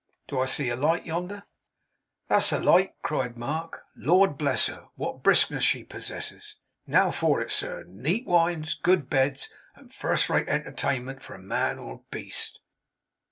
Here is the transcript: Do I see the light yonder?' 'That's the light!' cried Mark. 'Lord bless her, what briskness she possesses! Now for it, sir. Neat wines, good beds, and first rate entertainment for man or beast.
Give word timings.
Do 0.27 0.39
I 0.39 0.47
see 0.47 0.67
the 0.67 0.75
light 0.77 1.05
yonder?' 1.05 1.43
'That's 2.27 2.49
the 2.49 2.59
light!' 2.63 2.95
cried 3.03 3.37
Mark. 3.37 3.83
'Lord 3.95 4.35
bless 4.35 4.65
her, 4.65 4.87
what 4.95 5.21
briskness 5.21 5.61
she 5.63 5.83
possesses! 5.83 6.55
Now 6.87 7.11
for 7.11 7.39
it, 7.39 7.51
sir. 7.51 7.83
Neat 7.87 8.25
wines, 8.25 8.73
good 8.73 9.11
beds, 9.11 9.47
and 9.75 9.93
first 9.93 10.27
rate 10.27 10.49
entertainment 10.49 11.21
for 11.21 11.37
man 11.37 11.77
or 11.77 12.01
beast. 12.09 12.61